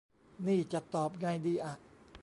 [0.47, 1.73] นี่จะตอบไงดีอะ